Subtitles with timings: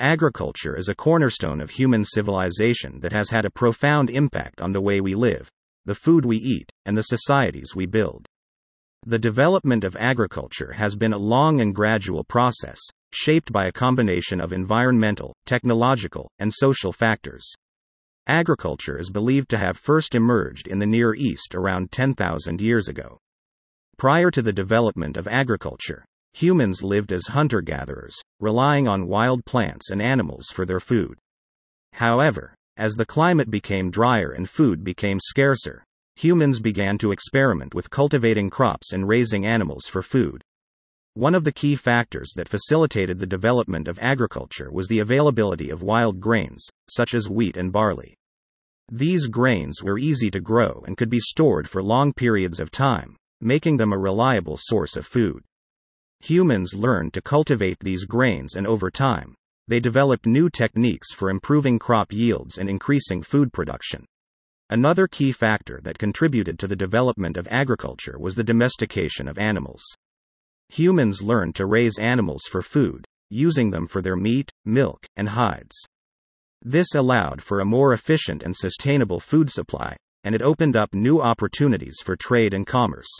[0.00, 4.80] Agriculture is a cornerstone of human civilization that has had a profound impact on the
[4.80, 5.48] way we live,
[5.84, 8.26] the food we eat, and the societies we build.
[9.06, 12.80] The development of agriculture has been a long and gradual process,
[13.12, 17.48] shaped by a combination of environmental, technological, and social factors.
[18.26, 23.18] Agriculture is believed to have first emerged in the Near East around 10,000 years ago.
[23.96, 26.04] Prior to the development of agriculture,
[26.34, 31.16] humans lived as hunter gatherers, relying on wild plants and animals for their food.
[31.92, 35.84] However, as the climate became drier and food became scarcer,
[36.16, 40.42] humans began to experiment with cultivating crops and raising animals for food.
[41.14, 45.84] One of the key factors that facilitated the development of agriculture was the availability of
[45.84, 48.16] wild grains, such as wheat and barley.
[48.90, 53.14] These grains were easy to grow and could be stored for long periods of time,
[53.40, 55.44] making them a reliable source of food.
[56.24, 59.34] Humans learned to cultivate these grains and over time,
[59.68, 64.06] they developed new techniques for improving crop yields and increasing food production.
[64.70, 69.82] Another key factor that contributed to the development of agriculture was the domestication of animals.
[70.70, 75.76] Humans learned to raise animals for food, using them for their meat, milk, and hides.
[76.62, 81.20] This allowed for a more efficient and sustainable food supply, and it opened up new
[81.20, 83.10] opportunities for trade and commerce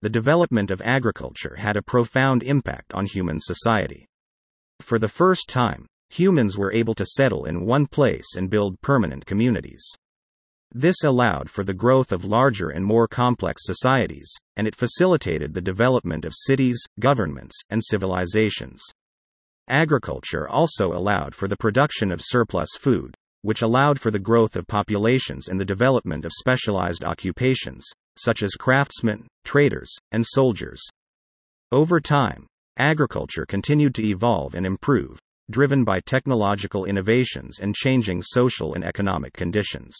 [0.00, 4.06] the development of agriculture had a profound impact on human society.
[4.80, 9.26] For the first time, humans were able to settle in one place and build permanent
[9.26, 9.82] communities.
[10.72, 15.60] This allowed for the growth of larger and more complex societies, and it facilitated the
[15.60, 18.82] development of cities, governments, and civilizations.
[19.68, 24.66] Agriculture also allowed for the production of surplus food, which allowed for the growth of
[24.66, 27.86] populations and the development of specialized occupations,
[28.18, 30.82] such as craftsmen, traders, and soldiers.
[31.72, 32.46] Over time,
[32.78, 35.18] agriculture continued to evolve and improve,
[35.50, 39.96] driven by technological innovations and changing social and economic conditions.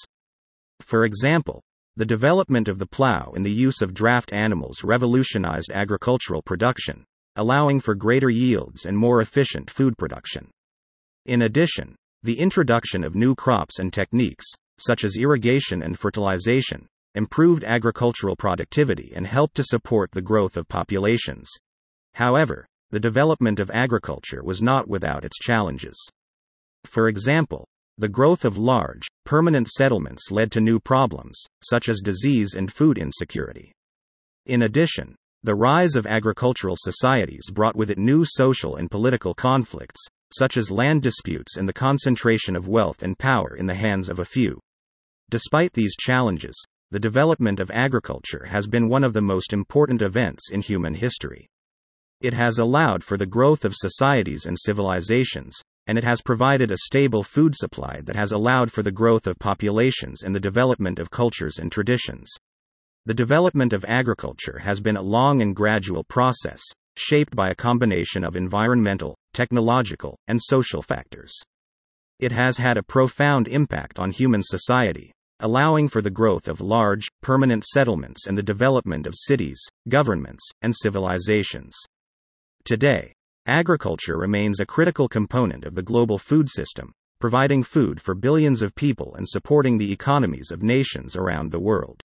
[0.81, 1.63] For example,
[1.97, 7.05] the development of the plow and the use of draft animals revolutionized agricultural production,
[7.37, 10.51] allowing for greater yields and more efficient food production.
[11.27, 14.47] In addition, the introduction of new crops and techniques,
[14.79, 16.87] such as irrigation and fertilization,
[17.19, 21.51] improved agricultural productivity and helped to support the growth of populations.
[22.15, 25.99] However, the development of agriculture was not without its challenges.
[26.85, 27.67] For example,
[27.99, 32.97] the growth of large, permanent settlements led to new problems, such as disease and food
[32.97, 33.73] insecurity.
[34.47, 40.01] In addition, the rise of agricultural societies brought with it new social and political conflicts,
[40.33, 44.21] such as land disputes and the concentration of wealth and power in the hands of
[44.21, 44.61] a few.
[45.31, 46.55] Despite these challenges,
[46.91, 51.47] the development of agriculture has been one of the most important events in human history.
[52.21, 55.55] It has allowed for the growth of societies and civilizations,
[55.87, 59.39] and it has provided a stable food supply that has allowed for the growth of
[59.39, 62.31] populations and the development of cultures and traditions.
[63.07, 66.61] The development of agriculture has been a long and gradual process,
[66.97, 71.35] shaped by a combination of environmental, technological, and social factors.
[72.19, 77.09] It has had a profound impact on human society, allowing for the growth of large,
[77.23, 81.75] permanent settlements and the development of cities, governments, and civilizations.
[82.65, 83.13] Today,
[83.47, 88.75] agriculture remains a critical component of the global food system, providing food for billions of
[88.75, 92.01] people and supporting the economies of nations around the world.